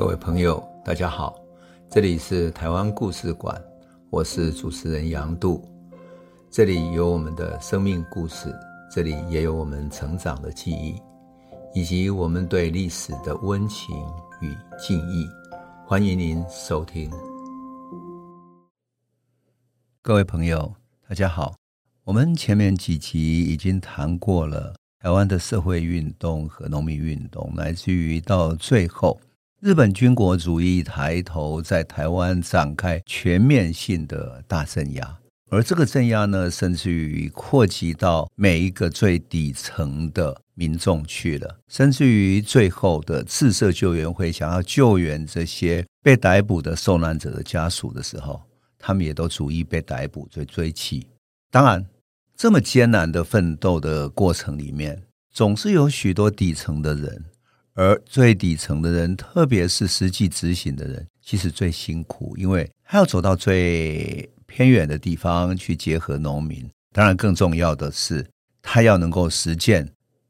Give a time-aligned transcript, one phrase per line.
[0.00, 1.38] 各位朋友，大家好，
[1.90, 3.62] 这里是台湾故事馆，
[4.08, 5.62] 我是主持人杨度，
[6.50, 8.50] 这里有我们的生命故事，
[8.90, 10.98] 这里也有我们成长的记忆，
[11.74, 13.94] 以及我们对历史的温情
[14.40, 15.28] 与敬意。
[15.86, 17.10] 欢迎您收听。
[20.00, 20.74] 各位朋友，
[21.06, 21.54] 大家好，
[22.04, 29.20] 我们前面几集已经谈过了台湾的社会运动和农民运动，来自于到最后。
[29.60, 35.18] 日本军国主义抬头，在台湾展开全面性的大镇压，
[35.50, 48.40] 而这个镇压呢，甚至于扩及到每一个最底层的民众去了，甚至于最后的赤色救援会想要救援这些被逮捕的受难者的家属的时候，
[48.78, 51.04] 他们也都逐一被逮捕、追追缉。
[51.50, 51.84] 当然，
[52.34, 57.26] 这么艰难的奋斗的过程里面，总是有许多底层的人。
[57.74, 66.68] 而最底层的人，特别是实际执行的人，其实最辛苦，因为他要走到最偏远的地方去结合农民。
[66.92, 68.26] 当然，更重要的是，
[68.60, 69.88] 他要能够实践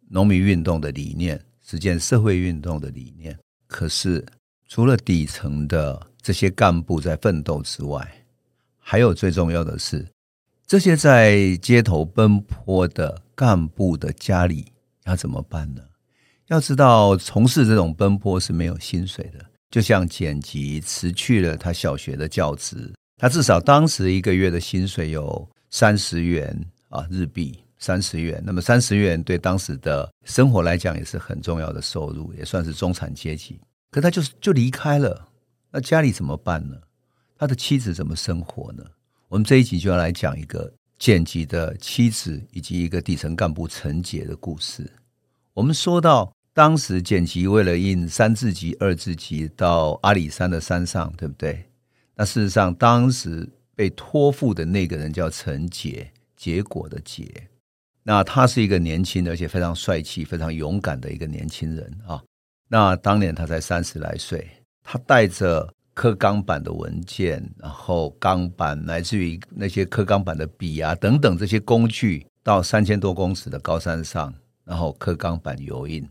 [0.09, 3.37] 农民运动的理念，实践社会运动的理念。
[3.67, 4.25] 可是，
[4.69, 8.25] 除了底层的这些干部在奋斗之外，
[8.79, 10.07] 还有最重要的是，
[10.67, 14.67] 这些在街头奔波的干部的家里
[15.07, 15.83] 要怎么办呢？
[16.51, 19.39] 要知道，从事这种奔波是没有薪水的。
[19.71, 28.43] 就像剪辑辞去了他小学的教职，他至少当时一个月的薪水有三十元啊日币，三十元。
[28.45, 33.61] 那么三十元对当时的生活来讲也是很重要的收入，也算是中产阶级。
[33.93, 35.29] 可他就是就离开了，
[35.71, 36.77] 那家里怎么办呢？
[37.39, 38.83] 他的妻子怎么生活呢？
[39.29, 44.91] 我们这一集就要来讲一个剪辑的妻子以及一个底层干部陈杰的故事。
[45.55, 46.33] 我们说到。
[46.53, 51.65] 当时剪辑为了印三字集、二字集到阿里山的山上，对不对？
[52.17, 57.49] 那事实上，当时被托付的那个人叫陈杰，结果的杰。
[58.03, 62.21] 那他是一个年轻而且非常帅气、非常勇敢的一个年轻人啊。
[62.69, 64.47] 那当年他才三十来岁，
[64.83, 74.35] 他带着刻钢板的文件，然后钢板，来自于那些刻钢板的笔啊等等这些工具，到三千多公尺的高山上，
[74.65, 76.07] 然后刻钢板油印。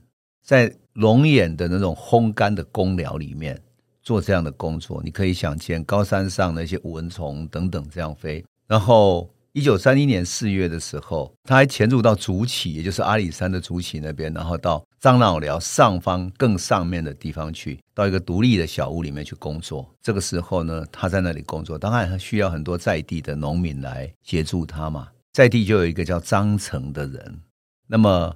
[0.50, 3.62] 在龙眼的那种烘干的工寮里面
[4.02, 8.44] 做这样的工作，你可以想见高山上那些蚊虫等等这样飞。
[8.66, 19.88] 然后，一九三一年四月的时候，他还潜入到竹崎，也就是阿里山的竹崎那边，然后到樟脑寮上方更上面的地方去，到一个独立的小屋里面去工作。
[20.02, 25.10] 这个时候呢，他在那里工作，当然他需要很多在地的农民来协助他嘛。
[25.31, 27.40] 在地就有一个叫张成的人，
[27.86, 28.36] 那么。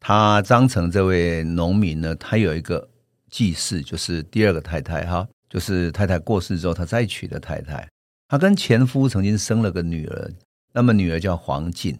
[0.00, 2.88] 他张成这位农民呢，他有一个
[3.30, 7.86] 继室，就是第二个太太哈，就是太太过世之后，他再娶的太太。
[8.26, 10.30] 他跟前夫曾经生了个女儿，
[10.72, 11.96] 那么女儿叫黄静。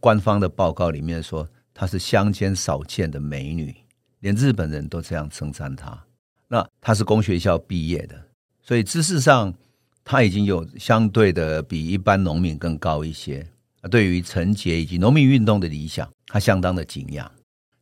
[0.00, 3.74] 官方的报告里面说，她是乡间少见的美女，
[4.20, 6.02] 连日本人都这样称赞她。
[6.48, 8.18] 那她是工学校毕业的，
[8.62, 9.52] 所以知识上
[10.02, 13.46] 她已经有相对的比一般农民更高一些。
[13.90, 17.28] 对于陈杰以及农民运动的理想，他相当的敬仰。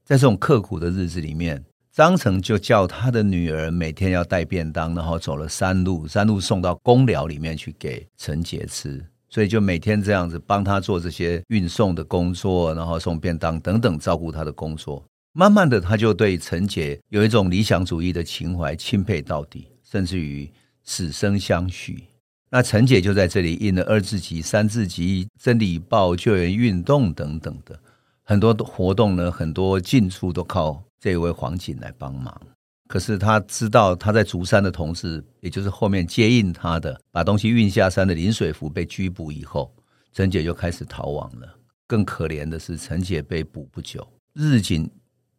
[0.04, 9.04] 在这种刻苦的日子里面，张成就叫他的女儿每天要带便当，然后走了山路，山路送到公寮里面去给陈杰吃。
[9.28, 15.04] 所以就每天这样子帮他做这些运送的工作，然后送便当等等，照顾他的工作。
[15.34, 20.50] 慢慢的，他就对陈杰有一种理想主义的情怀，钦佩到底，甚至于
[20.84, 22.02] 死生相许。
[22.50, 27.78] 那陈姐就在这里印了二字集、三字集、真理报、救援运动等等的
[28.28, 32.38] 很多活动呢，很多进出都靠这位黄锦来帮忙。
[32.86, 39.74] 可是他知道他在竹山的同事，也就是后面接应他的，把东西运下山的林水福被拘捕以后，
[40.12, 41.48] 陈姐就开始逃亡了。
[41.86, 44.90] 更可怜的是，陈姐被捕不久，日警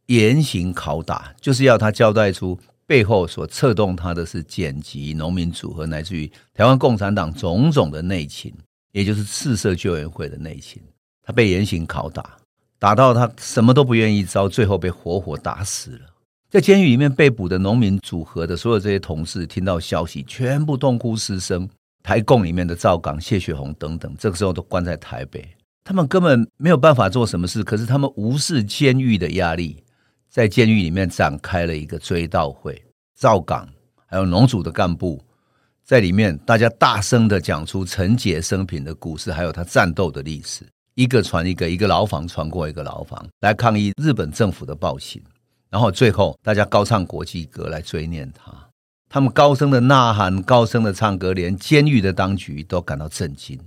[0.07, 2.59] 严刑拷打，就是要他交代出。
[2.87, 6.25] 背后所策动他的是简吉农民组合，乃至于
[6.55, 8.51] 台湾共产党种种的内情，
[8.93, 10.81] 也就是赤色救援会的内情。
[11.21, 12.35] 他被严刑拷打，
[12.79, 15.99] 打到他什么都不愿意招，最后被活活打死了。
[16.49, 21.69] 在监狱里面被捕的农民组合的所有这些同事，听到消息，全部痛哭失声。
[22.01, 25.45] 台共里面的赵刚、谢雪红等等，这个时候都关在台北，
[25.83, 29.83] 他们根本没有办法做什么事，可是他们无视监狱的压力。
[30.29, 32.81] 在监狱里面展开了一个追悼会，
[33.19, 33.67] 赵港
[34.05, 35.21] 还有农组的干部
[35.83, 40.63] 在里面，大家大声的讲出陈杰生平的故事，还有他战斗的历史，
[40.99, 45.23] 一个传一个，一个牢房传过一个牢房，来抗议日本政府的暴行。
[45.69, 48.51] 然后最后大家高唱国际歌来追念他。
[49.07, 53.57] 他们高声的呐喊，高声的唱歌，连监狱的当局都感到震惊。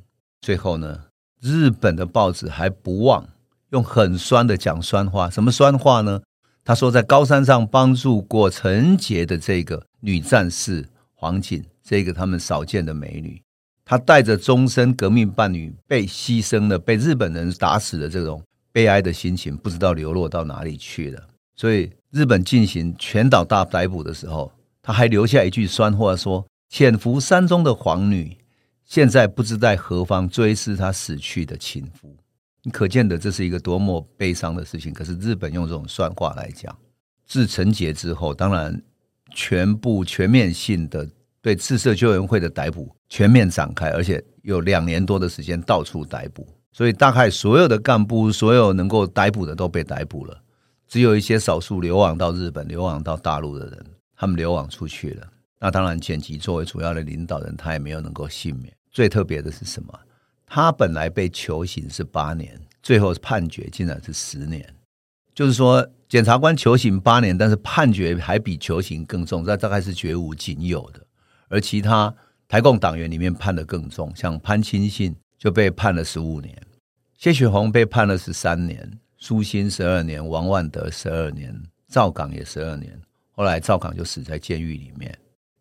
[0.43, 1.05] 最后呢，
[1.41, 3.27] 日本的报纸还不忘
[3.71, 5.31] 用很酸的讲酸话。
[5.31, 6.21] 什么酸话呢？
[6.63, 13.41] 他说，在高山上帮助过陈杰的这个女战士黄锦，这个他们少见的美女，
[13.93, 18.43] 他带着终身革命伴侣被牺牲了、被日本人打死的这种
[18.73, 21.23] 悲哀的心情，不知道流落到哪里去了。
[21.57, 24.51] 所以，日本进行全岛大逮捕的时候，
[24.81, 26.43] 他还留下一句酸话说
[26.73, 28.35] ：“潜伏山中的皇女，
[28.87, 32.17] 现在不知在何方追思她死去的情夫。”
[32.65, 34.95] 你可见的这是一个多么悲伤的事情。
[34.95, 36.75] 可是日本用这种酸话来讲，
[37.27, 38.81] 自成结之后，当然
[39.35, 41.07] 全部全面性的
[41.43, 50.41] 对赤色救援会的逮捕全面展开，而且有两年多的时间到处逮捕，所以大概所有的干部，所有能够逮捕的都被逮捕了，
[50.87, 53.85] 只有一些少数流亡到日本、流亡到大陆的人，
[54.17, 55.27] 他们流亡出去了。
[55.59, 58.73] 那当然，简吉作为主要的领导人，他也没有能够幸免。
[58.91, 59.93] 最特别的是什么？
[60.47, 64.75] 他本来被求刑是八年，最后判决竟然是十年，
[65.35, 71.02] 就是说检察官求刑八年，但是判决还比求刑更重，这大概是绝无仅有的。
[71.53, 72.13] 而其他
[72.49, 76.57] 台共党员里面判的更重，像潘钦信就被判了十五年，
[77.19, 81.55] 谢雪红被判了十三年，苏新十二年，王万德十二年，
[81.89, 82.99] 赵港也十二年，
[83.33, 85.17] 后来赵港就死在监狱里面。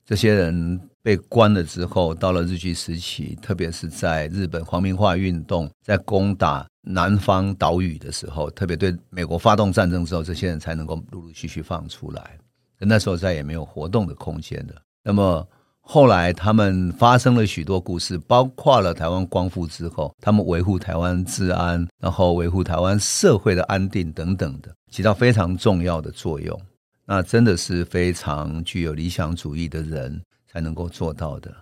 [0.06, 12.38] 这些人被关了之后，到了日据时期，特别是在日本皇民化运动在攻打南方岛屿的时候，特别对美国发动战争之后，这些人才能够陆陆续续放出来。
[12.80, 14.82] 那时候再也没有活动的空间了。
[15.04, 15.48] 那么
[15.84, 26.58] 后来他们发生了许多故事，包括了台湾光复之后，他们维护台湾治安，然后维护台湾社会的安定等等的，起到非常重要的作用。
[27.06, 31.54] 那真的是非常具有理想主义的人才能够做到的。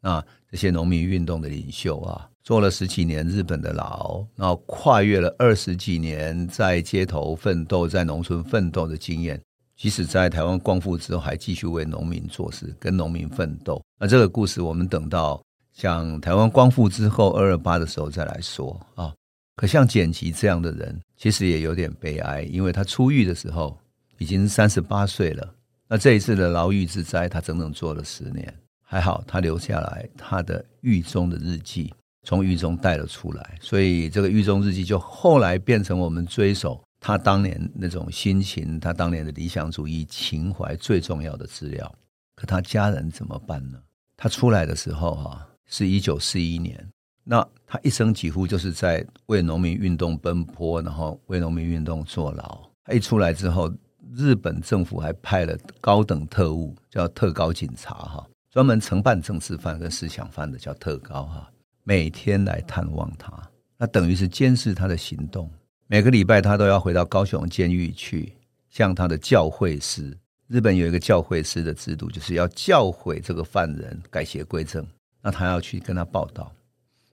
[0.00, 9.38] 那这些农民运动的领袖啊，坐了十几年日本的牢，然后跨越了二十几年在街头奋斗、在农村奋斗的经验，
[9.76, 13.82] 即使在台湾光复之后，还继续为农民做事，跟农民奋斗。
[13.98, 15.42] 那这个故事，我们等到
[15.72, 19.12] 像台湾光复之后二二八的时候再来说啊。
[19.56, 23.76] 可像简吉这样的人，其实也有点悲哀，因为他出狱的时候。
[24.18, 25.54] 已经三十八岁了，
[25.86, 28.50] 那这一次的牢狱之灾，他整整坐了十年。
[28.82, 31.92] 还好他留下来他的狱中的日记，
[32.22, 41.94] 从狱中带了出来，所以这个狱中日记就后来变成我们追溯他当年那种心情，他当年的理想主义情怀最重要的资料。
[42.34, 43.78] 可他家人怎么办呢？
[44.16, 46.84] 他出来的时候哈，是一九四一年，
[47.22, 52.68] 那他一生几乎就是在为农民运动奔波，然后为农民运动坐牢。
[52.84, 53.72] 他一出来之后。
[54.14, 61.50] 日本政府还派了高等特务，叫特高警察哈，专门承办政治犯跟思想犯的，叫特高哈，
[61.82, 63.32] 每天来探望他，
[63.76, 65.50] 那等于是监视他的行动。
[65.88, 68.32] 每个礼拜他都要回到高雄监狱去，
[68.68, 70.16] 向他的教会师。
[70.48, 74.84] 日本有一个教会师的制度，就是要教诲这个犯人改邪归正。
[75.22, 76.52] 那他要去跟他报道，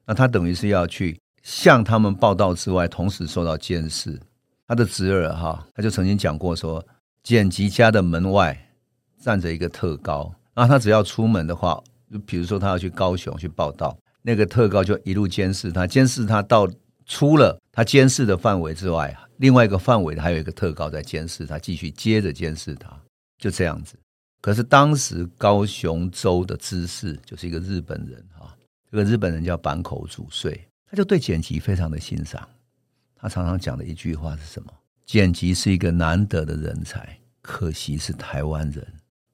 [0.07, 4.19] 那他等于是要去向他们报道之外，同时受到监视。
[4.67, 6.83] 他的侄儿哈，他就曾经讲过说，
[7.21, 8.69] 剪辑家的门外
[9.19, 11.79] 站着一个特高，然后他只要出门的话，
[12.11, 16.67] 就比如说他要去高雄去报道，那个特高就一路监视他，监视他到
[17.05, 22.97] 除了他监视的范围之外，另外一个范围还有一个特高在监视他，继续接着监视他，
[23.37, 23.95] 就这样子。
[24.41, 28.55] 可是当时高雄州的知事就是一个日本人哈，
[28.91, 32.47] 这个日本人叫坂口主穗，他就对剪辑非常的欣赏。
[33.15, 34.71] 他常常讲的一句话是什么？
[35.05, 38.85] 剪辑是一个难得的人才，可惜是台湾人。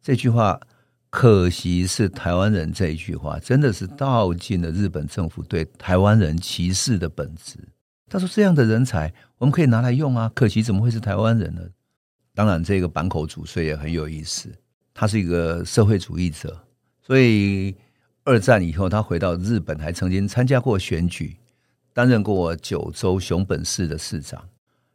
[0.01, 0.59] 这句话
[1.09, 7.57] “可惜是台湾人”这一句话，真的是道尽了日本政府对台湾人歧视的本质。
[8.07, 11.61] 他说：“这样的人才，我们可以拿来用啊，可惜怎么会是台湾人呢？”
[12.33, 14.49] 当然，这个坂口主税也很有意思，
[14.93, 16.65] 他是一个社会主义者，
[17.01, 17.75] 所以
[18.23, 21.37] 二战以后，他回到日本，还曾经参加过选举。
[21.91, 24.47] 担任过九州熊本市的市长，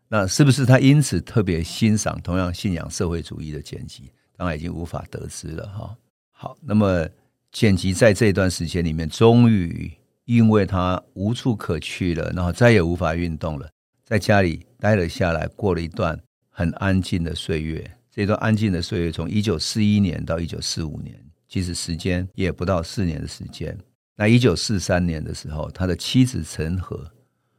[0.08, 4.10] 那是不是他因此特别欣赏同样信仰社会主义的剪辑？
[4.36, 5.96] 当然已经无法得知了哈。
[6.30, 7.08] 好，那么
[7.52, 9.92] 剪辑在这段时间里面，终于
[10.24, 13.70] 因为他无处可去了，然后再也无法运动了，
[14.04, 17.98] 在家里待了下来，过了一段很安静的岁月。
[18.10, 23.76] 这段安静的岁月，从一九四一年到一九四五年，其实时间也不到四年的时间。
[24.16, 27.10] 那一九四三年的时候，他的妻子陈和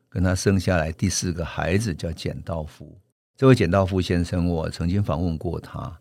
[0.07, 2.97] 跟他生下来第四个孩子叫简道夫。
[3.35, 5.99] 这位简道夫先生，我曾经访问过他，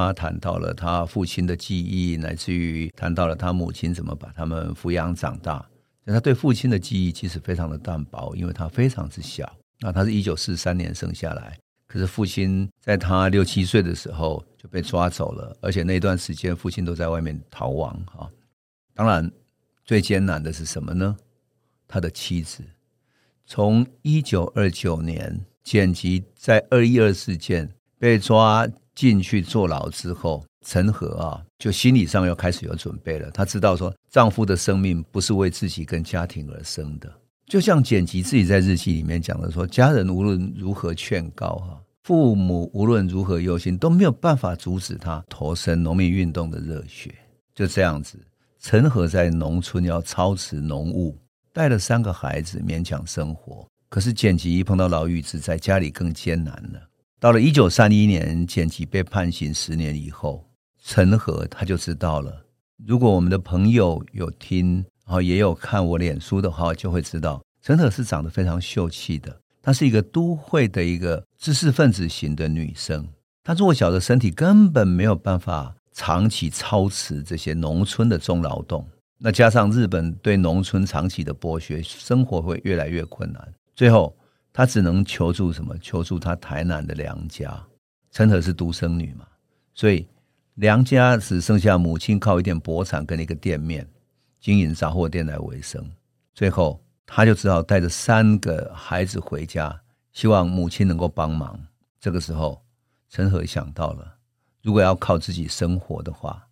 [0.00, 5.64] 他谈到了他父亲的记忆，乃至于谈到了他母亲怎么把他们抚养长大。
[6.06, 9.50] 他对父亲的记忆其实非常的淡薄，因为他非常之小。
[9.80, 17.94] 那他是一九四三年生下来，可是父亲在他六七岁的时候就被抓走了，而且那段时间父亲都在外面逃亡。
[18.06, 18.30] 哈，
[18.94, 19.30] 当然
[19.84, 21.16] 最艰难的是什么呢？
[21.86, 22.64] 他的妻子。
[23.44, 25.44] 从一九二九年。
[25.62, 33.30] 剪辑在二一二事件被抓进去坐牢之后，陈和啊，就心理上又开始有准备了。
[33.30, 37.12] 她知道说，丈夫的生命不是为自己跟家庭而生的。
[37.46, 47.14] 就像简吉自己在日记里面讲的说，家人无论如何劝告哈，父母无论如何忧心，都没有办法阻止他投身农民运动的热血。
[47.54, 48.18] 就这样子，
[48.60, 51.18] 陈和在农村要操持农务，
[51.52, 53.66] 带了三个孩子勉强生活。
[53.90, 56.80] 可是简吉一碰到牢狱之灾，家里更艰难了。
[57.22, 60.44] 到了一九三一年，简吉被判刑十年以后，
[60.82, 62.44] 陈和他就知道了。
[62.84, 69.40] 如果我们的朋友有听，然后也有看我脸书的话，就会知道陈和是长得非常秀气的。
[69.62, 73.06] 她是一个都会的一个知识分子型的女生，
[73.44, 78.84] 她弱小的身体根本没有办法长期操持这些农村的重劳动。
[79.20, 83.54] 那加上日本对农村长期的剥削，生活会越来越困难。
[83.76, 84.12] 最后，
[84.52, 85.76] 他只能求助什么？
[85.78, 87.60] 求助他台南的娘家。
[88.10, 89.26] 陈和是独生女嘛，
[89.74, 90.06] 所以
[90.54, 93.88] 娘家只剩下母亲靠一点薄产跟一个店面
[94.38, 95.82] 经营杂货店来维生。
[96.34, 99.74] 最后，他就只好带着三个孩子回家，
[100.12, 101.58] 希望母亲能够帮忙。
[101.98, 102.62] 这个时候，
[103.08, 104.16] 陈和想到了，
[104.62, 106.46] 如果要靠自己生活的话，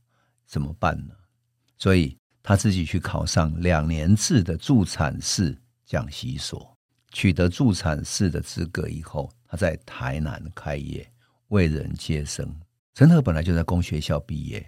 [0.46, 1.14] 怎么办呢？
[1.76, 5.54] 所以，他自己去考上两年制的助产士
[5.84, 6.74] 讲习所。
[7.10, 11.10] 取得助产士的资格以后，他在台南开业，
[11.48, 12.48] 为人接生。
[12.94, 14.64] 陈和本来就在公学校毕业，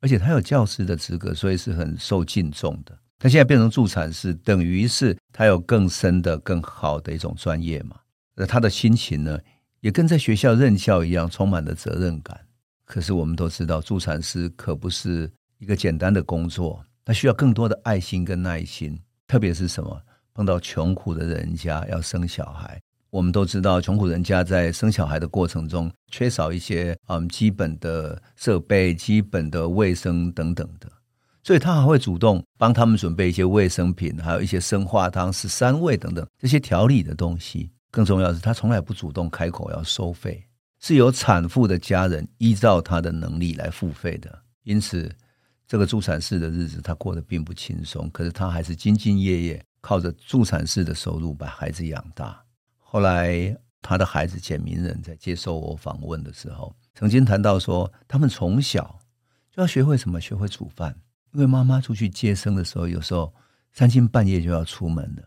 [0.00, 2.98] 而且他有教师的资格，所以是很受敬重的。
[3.18, 7.96] 他现在变成助产士，等于是他有更深的、更好的一种专业嘛。
[8.34, 9.38] 而他的心情呢，
[9.80, 12.40] 也跟在学校任教一样，充满了责任感。
[12.84, 20.02] 可是我们都知道，助产师可不是一个简单的工作，他需要更多的爱心跟耐心，特别是什么？
[20.34, 30.90] 碰到穷苦的人家要生小孩，我们都知道，穷苦人家在生小孩的过程中缺少一些嗯基本的设备、基本的卫生等等的，
[31.42, 37.70] 所以他还会主动帮他们准备一些卫生品，还有一些生化汤、十三味等等这些调理的东西。
[37.90, 40.42] 更重要的是，他从来不主动开口要收费，
[40.80, 44.42] 是由产妇的家人依照他的能力来付费的。
[44.62, 45.14] 因此，
[45.68, 49.62] 这个助产士的日子他过得并不轻松，可是他还是兢兢业业。
[49.82, 52.42] 靠着助产士的收入把孩子养大。
[52.78, 59.00] 后来，他的孩子简明仁在接受我访问的时候，曾经谈到说，他们从小
[59.50, 60.20] 就要学会什么？
[60.20, 60.96] 学会煮饭。
[61.32, 63.34] 因为妈妈出去接生的时候，有时候
[63.72, 65.22] 三更半夜就要出门了。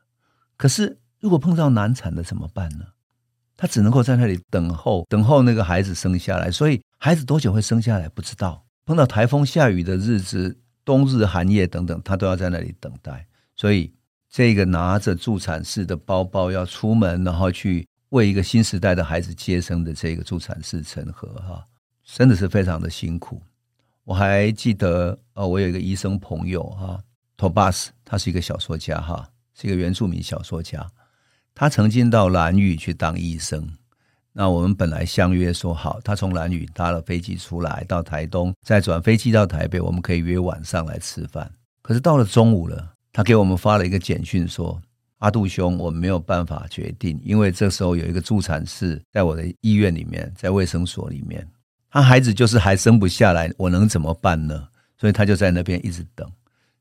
[0.55, 2.85] 可是，如果碰到难产的怎么办呢？
[3.57, 6.49] 他只能够在那里等候，等候那个孩子生下来。
[6.49, 8.65] 所以，孩子多久会生下来不知道。
[8.85, 13.27] 碰到台风下雨的日子，冬日寒夜等等，他都要在那里等待。
[13.57, 13.93] 所以。
[14.35, 21.65] 这个拿着助产士的包包要出门，然后去为一个新时代的孩子接生的这个助产士陈和哈，
[22.03, 23.41] 真的是非常的辛苦。
[24.03, 27.01] 我还记得，呃，我有一个医生朋友哈，
[27.37, 30.85] 托巴斯，他是一个小说家哈，是一个原住民小说家。
[31.53, 33.65] 他曾经到兰屿去当医生。
[34.33, 41.49] 那我们本来相约说好，他从兰屿搭了飞机出来到台东，再转飞机到台北，我们可以约晚上来吃饭。
[41.81, 42.94] 可是到了中午了。
[43.15, 44.77] 他给我们发了一个简讯说
[45.19, 51.47] ：“阿杜兄，我没有办法决定，因为这时候有一个助产士在我的医院里面，在卫生所里面，
[51.89, 54.67] 他孩子就是还生不下来，我能怎么办呢？
[54.97, 56.29] 所以他就在那边一直等。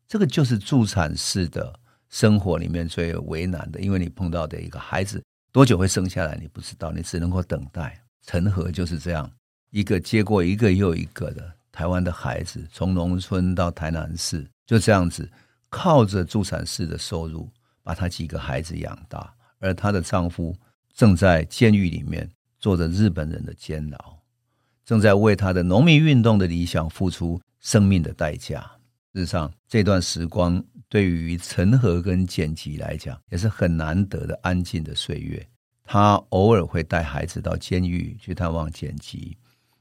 [0.08, 1.72] 这个就是助产士的
[2.10, 5.22] 生活里面最为难的，因为你碰到的一个孩子
[5.52, 7.96] 多久会生下来，你不知道，你只能够等待。
[8.26, 9.30] 陈和就是这样
[9.70, 15.30] 一个接过一个又一个的台湾的孩子，从农村到台南市，就这样子。”
[15.76, 17.50] 靠着助产士的收入，
[17.82, 20.56] 把她几个孩子养大，而她的丈夫
[20.92, 24.16] 正在监狱里面做着日本人的监牢，
[24.84, 28.60] 正在为她的农民运动的理想付出生命的代价。
[29.12, 35.44] 事实上，这段时光对于陈和跟简吉来讲，也是很难得的安静的岁月。
[35.82, 39.36] 她偶尔会带孩子到监狱去探望简吉，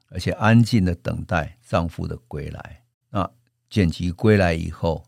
[0.10, 2.84] 而且安静的等待丈夫的归来。
[3.12, 3.30] 那
[3.70, 5.06] 简吉归来以后，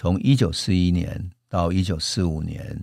[0.00, 2.74] 从一九四一年到一九四五年，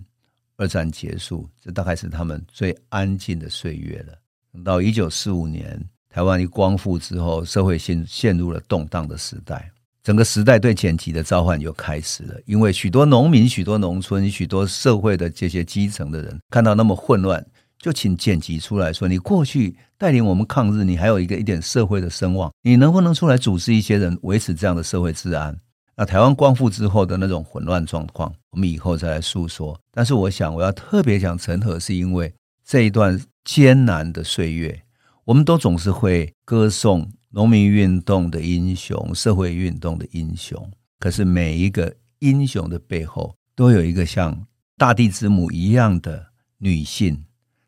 [0.56, 4.16] 二战结束，这大概是他们最安静的岁月了。
[4.52, 9.68] 等到一九四五年台湾一光复之后，社会陷陷入了动荡的时代，
[10.00, 12.36] 整个时代对剪辑的召唤又开始了。
[12.46, 17.44] 因为许多农民、许多农村、许多社会的这些基层的人看到那么混乱，
[17.80, 25.58] 就请剪辑出来说：“你过去带领我们抗日，你还有一个一点社会的声望，你能不能出来组织一些人，维持这样的社会治安？”
[26.00, 29.76] 那台湾光复之后的那种混乱状况，我们以后再来诉说。
[29.90, 32.32] 但是我想，我要特别讲陈核，是因为
[32.64, 34.80] 这一段艰难的岁月，
[35.24, 40.70] 我们都总是会歌颂农民运动的英雄、社会运动的英雄。
[41.00, 46.26] 可是每一个英雄的背后，都有一个像大地之母一样的
[46.58, 47.24] 女性，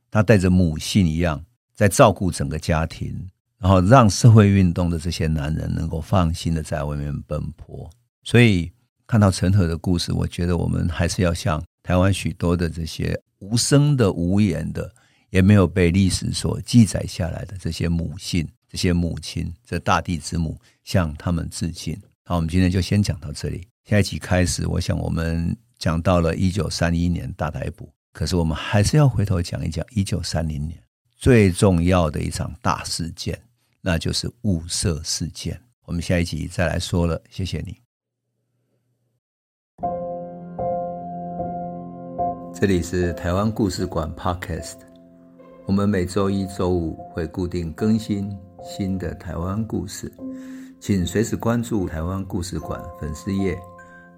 [0.08, 1.44] 她带着母性一样，
[1.75, 7.90] 在照顾整个家庭，然后让社会运动的这些男人能够放心的在外面奔波。
[8.30, 8.70] 所以
[9.08, 14.88] 看到陈核的故事，我觉得我们还是要向台湾许多的这些无声的、无言的，
[15.30, 22.00] 也没有被历史所记载下来的这些母性、这些母亲、这大地之母，向他们致敬。
[22.25, 23.66] 好，我们今天就先讲到这里。
[23.84, 30.80] 下一集开始，我想我们讲到了一九三一年大逮捕，可是我们还是要回头讲一讲一九三零年
[31.16, 33.42] 最重要的一场大事件，
[33.80, 35.60] 那就是雾社事件。
[35.84, 37.76] 我们下一集再来说了，谢谢你。
[42.60, 44.74] 这里是台湾故事馆 Podcast，
[45.64, 48.30] 我们每周一、周五会固定更新
[48.62, 50.12] 新的台湾故事，
[50.78, 53.58] 请随时关注台湾故事馆粉丝页，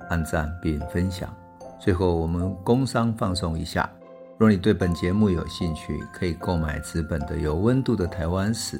[0.08, 1.32] 按赞并分享。
[1.78, 3.88] 最后，我们工商放送一下：
[4.36, 8.76] 若你对本节目有兴趣，可以购买纸本的《有温度的台湾史》，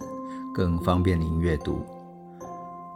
[0.52, 1.86] 更方便您阅读。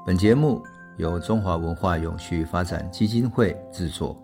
[0.04, 0.61] 本节目
[0.96, 4.20] 由中华文化永续发展基金会制作。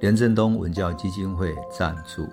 [0.00, 2.28] 连振东文教基金会赞助。